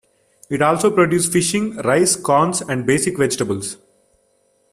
[0.49, 3.77] It also produce Fishing, Rice, Corns and basic vegetables.